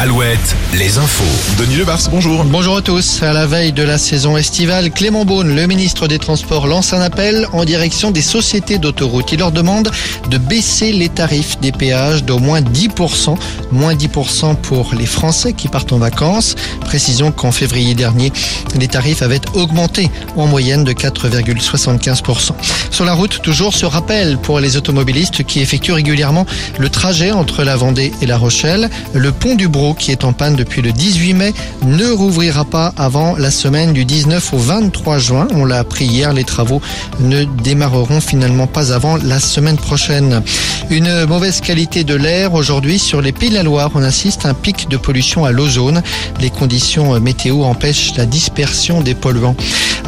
Alouette, 0.00 0.56
les 0.78 0.96
infos. 0.96 1.58
Denis 1.58 1.76
Lebars, 1.76 2.00
bonjour. 2.10 2.42
Bonjour 2.44 2.78
à 2.78 2.80
tous. 2.80 3.22
À 3.22 3.34
la 3.34 3.44
veille 3.46 3.72
de 3.72 3.82
la 3.82 3.98
saison 3.98 4.38
estivale, 4.38 4.90
Clément 4.90 5.26
Beaune, 5.26 5.54
le 5.54 5.66
ministre 5.66 6.08
des 6.08 6.18
Transports, 6.18 6.66
lance 6.66 6.94
un 6.94 7.02
appel 7.02 7.46
en 7.52 7.66
direction 7.66 8.10
des 8.10 8.22
sociétés 8.22 8.78
d'autoroutes. 8.78 9.30
Il 9.32 9.40
leur 9.40 9.52
demande 9.52 9.90
de 10.30 10.38
baisser 10.38 10.92
les 10.92 11.10
tarifs 11.10 11.60
des 11.60 11.70
péages 11.70 12.24
d'au 12.24 12.38
moins 12.38 12.62
10%, 12.62 13.36
moins 13.72 13.94
10% 13.94 14.56
pour 14.56 14.94
les 14.94 15.04
Français 15.04 15.52
qui 15.52 15.68
partent 15.68 15.92
en 15.92 15.98
vacances. 15.98 16.54
Précision 16.80 17.30
qu'en 17.30 17.52
février 17.52 17.94
dernier, 17.94 18.32
les 18.76 18.88
tarifs 18.88 19.20
avaient 19.20 19.42
augmenté 19.52 20.10
en 20.34 20.46
moyenne 20.46 20.82
de 20.82 20.92
4,75%. 20.92 22.52
Sur 22.90 23.04
la 23.04 23.14
route, 23.14 23.40
toujours 23.42 23.74
ce 23.74 23.86
rappel 23.86 24.36
pour 24.36 24.60
les 24.60 24.76
automobilistes 24.76 25.44
qui 25.44 25.60
effectuent 25.60 25.92
régulièrement 25.92 26.44
le 26.78 26.88
trajet 26.88 27.30
entre 27.30 27.62
la 27.62 27.76
Vendée 27.76 28.12
et 28.20 28.26
la 28.26 28.36
Rochelle. 28.36 28.90
Le 29.14 29.32
pont 29.32 29.54
du 29.54 29.68
Brou, 29.68 29.94
qui 29.94 30.10
est 30.10 30.24
en 30.24 30.32
panne 30.32 30.56
depuis 30.56 30.82
le 30.82 30.92
18 30.92 31.34
mai, 31.34 31.54
ne 31.84 32.10
rouvrira 32.10 32.64
pas 32.64 32.92
avant 32.96 33.36
la 33.36 33.50
semaine 33.50 33.92
du 33.92 34.04
19 34.04 34.52
au 34.52 34.58
23 34.58 35.18
juin. 35.18 35.48
On 35.54 35.64
l'a 35.64 35.78
appris 35.78 36.04
hier, 36.04 36.32
les 36.32 36.44
travaux 36.44 36.82
ne 37.20 37.44
démarreront 37.44 38.20
finalement 38.20 38.66
pas 38.66 38.92
avant 38.92 39.16
la 39.16 39.38
semaine 39.38 39.78
prochaine. 39.78 40.42
Une 40.90 41.26
mauvaise 41.26 41.60
qualité 41.60 42.02
de 42.02 42.14
l'air 42.14 42.54
aujourd'hui 42.54 42.98
sur 42.98 43.22
les 43.22 43.32
Pays 43.32 43.50
de 43.50 43.54
la 43.54 43.62
Loire. 43.62 43.90
On 43.94 44.02
assiste 44.02 44.44
à 44.44 44.48
un 44.48 44.54
pic 44.54 44.88
de 44.88 44.96
pollution 44.96 45.44
à 45.44 45.52
l'ozone. 45.52 46.02
Les 46.40 46.50
conditions 46.50 47.18
météo 47.20 47.62
empêchent 47.62 48.14
la 48.16 48.26
dispersion 48.26 49.00
des 49.00 49.14
polluants. 49.14 49.54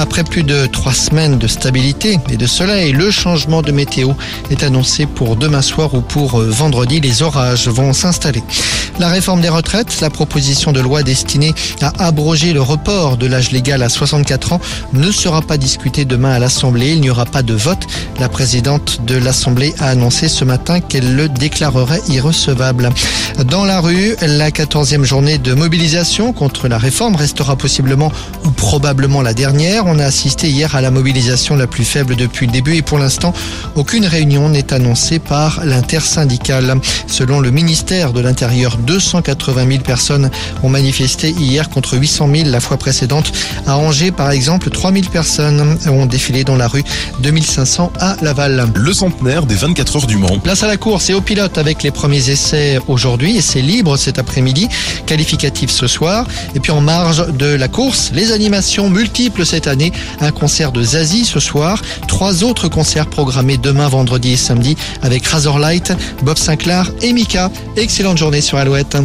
Après 0.00 0.24
plus 0.24 0.44
de 0.44 0.64
trois 0.64 0.94
semaines 0.94 1.36
de 1.36 1.46
stabilité 1.46 2.18
et 2.30 2.38
de 2.38 2.46
soleil, 2.46 2.92
le 2.92 3.10
changement 3.10 3.60
de 3.60 3.70
météo 3.70 4.12
est 4.50 4.62
annoncé 4.62 5.04
pour 5.04 5.36
demain 5.36 5.60
soir 5.60 5.92
ou 5.92 6.00
pour 6.00 6.40
vendredi. 6.40 7.02
Les 7.02 7.20
orages 7.20 7.68
vont 7.68 7.92
s'installer. 7.92 8.42
La 8.98 9.08
réforme 9.08 9.42
des 9.42 9.50
retraites, 9.50 10.00
la 10.00 10.08
proposition 10.08 10.72
de 10.72 10.80
loi 10.80 11.02
destinée 11.02 11.54
à 11.82 11.92
abroger 12.06 12.54
le 12.54 12.62
report 12.62 13.18
de 13.18 13.26
l'âge 13.26 13.50
légal 13.50 13.82
à 13.82 13.90
64 13.90 14.54
ans 14.54 14.60
ne 14.94 15.10
sera 15.10 15.42
pas 15.42 15.58
discutée 15.58 16.06
demain 16.06 16.32
à 16.32 16.38
l'Assemblée. 16.38 16.92
Il 16.92 17.02
n'y 17.02 17.10
aura 17.10 17.26
pas 17.26 17.42
de 17.42 17.54
vote. 17.54 17.86
La 18.18 18.30
présidente 18.30 19.00
de 19.06 19.16
l'Assemblée 19.16 19.74
a 19.80 19.88
annoncé 19.88 20.28
ce 20.28 20.46
matin 20.46 20.80
qu'elle 20.80 21.14
le 21.14 21.28
déclarerait 21.28 22.02
irrecevable. 22.08 22.90
Dans 23.46 23.64
la 23.64 23.80
rue, 23.80 24.16
la 24.20 24.50
14e 24.50 25.04
journée 25.04 25.38
de 25.38 25.54
mobilisation 25.54 26.32
contre 26.32 26.68
la 26.68 26.78
réforme 26.78 27.16
restera 27.16 27.56
possiblement 27.56 28.12
ou 28.44 28.50
probablement 28.50 29.22
la 29.22 29.34
dernière. 29.34 29.89
On 29.92 29.98
a 29.98 30.04
assisté 30.04 30.48
hier 30.48 30.76
à 30.76 30.80
la 30.80 30.92
mobilisation 30.92 31.56
la 31.56 31.66
plus 31.66 31.84
faible 31.84 32.14
depuis 32.14 32.46
le 32.46 32.52
début 32.52 32.76
et 32.76 32.82
pour 32.82 33.00
l'instant, 33.00 33.34
aucune 33.74 34.06
réunion 34.06 34.48
n'est 34.48 34.72
annoncée 34.72 35.18
par 35.18 35.64
l'intersyndicale. 35.64 36.76
Selon 37.08 37.40
le 37.40 37.50
ministère 37.50 38.12
de 38.12 38.20
l'Intérieur, 38.20 38.76
280 38.76 39.66
000 39.68 39.82
personnes 39.82 40.30
ont 40.62 40.68
manifesté 40.68 41.30
hier 41.30 41.70
contre 41.70 41.98
800 41.98 42.28
000 42.32 42.48
la 42.50 42.60
fois 42.60 42.76
précédente. 42.76 43.32
À 43.66 43.78
Angers, 43.78 44.12
par 44.12 44.30
exemple, 44.30 44.70
3 44.70 44.92
000 44.92 45.06
personnes 45.10 45.76
ont 45.88 46.06
défilé 46.06 46.44
dans 46.44 46.56
la 46.56 46.68
rue, 46.68 46.84
2500 47.18 47.92
à 47.98 48.16
Laval. 48.22 48.68
Le 48.76 48.92
centenaire 48.92 49.44
des 49.44 49.56
24 49.56 49.96
heures 49.96 50.06
du 50.06 50.18
Mans. 50.18 50.38
Place 50.38 50.62
à 50.62 50.68
la 50.68 50.76
course 50.76 51.10
et 51.10 51.14
au 51.14 51.20
pilote 51.20 51.58
avec 51.58 51.82
les 51.82 51.90
premiers 51.90 52.30
essais 52.30 52.78
aujourd'hui. 52.86 53.38
Essais 53.38 53.60
libres 53.60 53.96
cet 53.96 54.20
après-midi, 54.20 54.68
qualificatif 55.06 55.68
ce 55.68 55.88
soir. 55.88 56.28
Et 56.54 56.60
puis 56.60 56.70
en 56.70 56.80
marge 56.80 57.26
de 57.34 57.46
la 57.46 57.66
course, 57.66 58.12
les 58.14 58.30
animations 58.30 58.88
multiples 58.88 59.44
cette 59.44 59.66
Un 60.20 60.32
concert 60.32 60.72
de 60.72 60.82
Zazie 60.82 61.24
ce 61.24 61.38
soir. 61.38 61.80
Trois 62.08 62.42
autres 62.42 62.68
concerts 62.68 63.06
programmés 63.06 63.56
demain, 63.56 63.88
vendredi 63.88 64.32
et 64.32 64.36
samedi 64.36 64.76
avec 65.02 65.26
Razorlight, 65.26 65.92
Bob 66.22 66.38
Sinclair 66.38 66.90
et 67.02 67.12
Mika. 67.12 67.50
Excellente 67.76 68.18
journée 68.18 68.40
sur 68.40 68.58
Alouette. 68.58 68.96